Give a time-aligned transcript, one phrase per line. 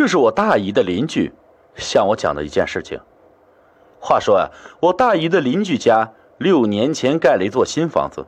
[0.00, 1.30] 这是我大姨的邻居
[1.74, 2.98] 向我讲的一件事情。
[4.00, 4.48] 话说啊，
[4.80, 8.24] 我大姨的邻居家六年前盖了一座新房子，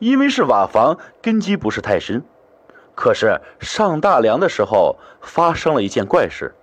[0.00, 2.22] 因为是瓦房，根基不是太深。
[2.94, 6.54] 可是上大梁的时候发生了一件怪事。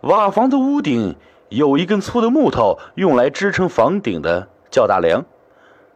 [0.00, 1.14] 瓦房的屋顶
[1.48, 5.24] 有一根粗的木头，用来支撑房顶的叫大梁，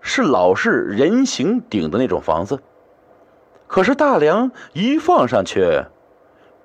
[0.01, 2.61] 是老式人形顶的那种房子。
[3.67, 5.83] 可是大梁一放上去，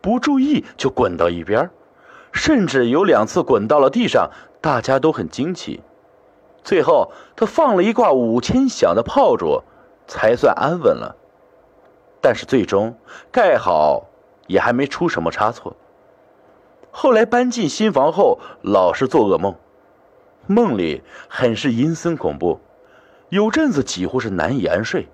[0.02, 1.70] 不注意就滚到一边，
[2.31, 5.81] 甚至有两次滚到了地上，大家都很惊奇。
[6.63, 9.63] 最后他放了一挂五千响的炮竹，
[10.08, 11.16] 才算安稳了。
[12.20, 12.95] 但是最终
[13.31, 14.08] 盖好
[14.48, 15.75] 也还没出什么差错。
[16.91, 19.55] 后来搬进新房后，老是做噩梦，
[20.45, 22.59] 梦里很是阴森恐怖，
[23.30, 25.08] 有阵子几乎是难以安睡。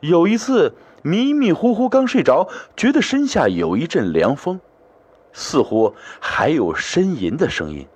[0.00, 0.74] 有一次
[1.06, 4.58] 迷迷糊糊刚睡着，觉得身下有一阵凉风，
[5.34, 7.86] 似乎还有呻吟的声音。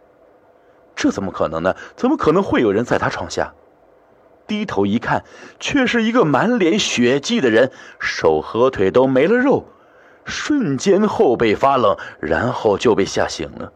[0.94, 1.74] 这怎么可能呢？
[1.96, 3.54] 怎么可能会有人在他床下？
[4.46, 5.24] 低头一看，
[5.58, 9.64] 却是一个满脸血迹的人，手和腿都没了肉，
[10.26, 13.72] 瞬间后背发冷，然后就被吓醒了。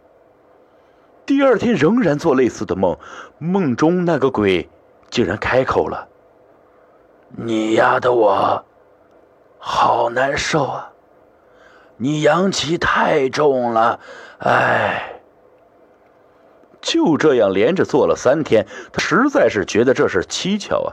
[1.24, 2.98] 第二天仍然做类似的梦，
[3.38, 4.68] 梦中那个鬼
[5.08, 6.06] 竟然开口了
[7.34, 8.62] ：“你丫的我，
[9.64, 10.90] 好难受啊！
[11.96, 14.00] 你阳气太重了，
[14.38, 15.20] 哎。”
[16.82, 20.90] 就这样连着做了三天，他实在是觉得这是蹊跷啊！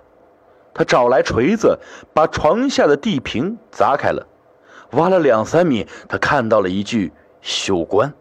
[0.72, 1.80] 他找来锤子，
[2.14, 4.28] 把床下的地平砸开了，
[4.92, 7.12] 挖了两三米，他看到了一具
[7.44, 8.14] 朽棺。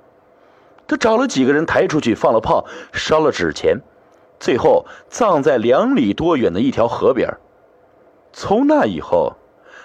[0.87, 3.83] 他找了几个人抬出去，放了炮，烧了纸钱，
[4.41, 7.37] 最后葬在两里多远的一条河边。
[8.33, 9.35] 从那以后，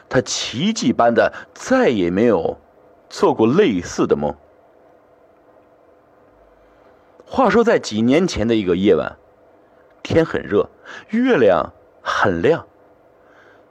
[0.10, 2.58] 他奇迹般的再也没有
[3.10, 4.36] 做过类似的梦。
[7.26, 9.18] 话说，在几年前的一个夜晚，
[10.04, 10.70] 天很热，
[11.10, 12.68] 月亮很亮，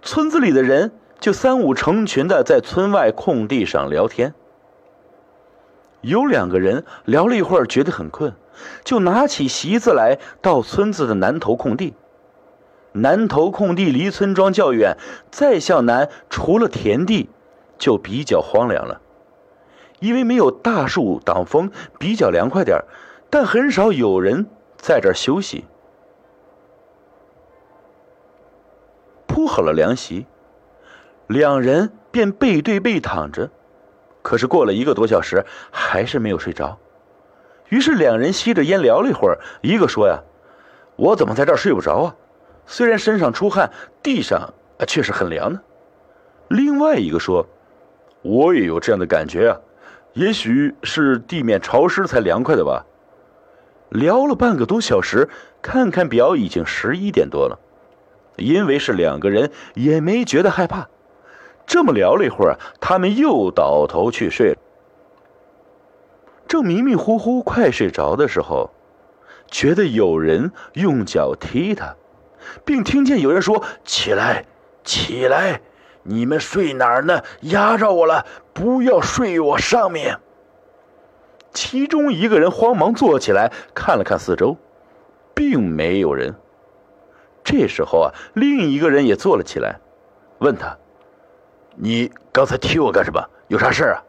[0.02, 0.90] 村子里的人
[1.20, 4.34] 就三五成群的在村外空地上聊天。
[6.00, 8.34] 有两个人聊了一会儿，觉得很困，
[8.82, 11.94] 就拿起席子来到村子的南头空地。
[12.92, 14.96] 南头空地离村庄较远，
[15.30, 17.28] 再向南，除了田地，
[17.78, 19.00] 就比较荒凉了，
[20.00, 22.78] 因为没有大树挡风，比较凉快点。
[23.30, 25.64] 但很少有人在这儿休息。
[29.26, 30.26] 铺好了凉席，
[31.26, 33.50] 两人便背对背躺着。
[34.20, 36.78] 可是过了一个多小时，还是没有睡着。
[37.70, 39.40] 于是两人吸着烟聊了一会儿。
[39.62, 40.20] 一个说：“呀，
[40.96, 42.16] 我怎么在这儿睡不着啊？
[42.66, 43.70] 虽然身上出汗，
[44.02, 44.52] 地上
[44.86, 45.60] 却是很凉呢。”
[46.48, 47.46] 另外一个说
[48.22, 49.60] ：“我也有这样的感觉啊，
[50.12, 52.84] 也许是地面潮湿才凉快的吧。”
[53.90, 55.28] 聊了半个多小时，
[55.60, 57.58] 看看表，已经十一点多了。
[58.36, 60.88] 因为是两个人，也没觉得害怕。
[61.66, 64.56] 这么聊了一会儿，他们又倒头去睡。
[66.48, 68.70] 正迷迷糊糊快睡着的时候，
[69.50, 71.94] 觉得有人用脚踢他，
[72.64, 74.46] 并听见有人说：“起来，
[74.84, 75.60] 起来！
[76.02, 77.22] 你们睡哪儿呢？
[77.42, 78.26] 压着我了！
[78.52, 80.18] 不要睡我上面。”
[81.54, 84.56] 其中一个人慌忙坐起来，看了看四周，
[85.34, 86.34] 并没有人。
[87.44, 89.78] 这时候啊，另一个人也坐了起来，
[90.38, 90.78] 问他
[91.76, 93.28] ：“你刚才踢我干什么？
[93.48, 94.02] 有啥事啊？”“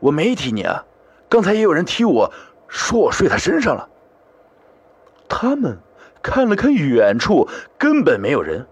[0.00, 0.84] 我没踢你啊，
[1.28, 2.32] 刚才也有人踢我，
[2.68, 3.88] 说我睡他身上了。”
[5.28, 5.78] 他们
[6.22, 7.48] 看了看远处，
[7.78, 8.66] 根本没有人。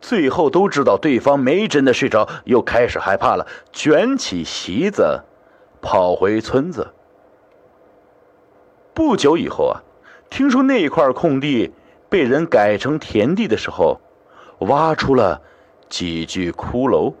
[0.00, 5.22] 最后都知道对方没真的睡着，又开始害怕了，卷起席子，
[5.80, 6.88] 跑回村子。
[8.94, 9.82] 不久以后啊，
[10.30, 11.72] 听说那块空地
[12.08, 14.00] 被人改成田地的时候，
[14.60, 15.42] 挖出了
[15.88, 17.14] 几具骷髅。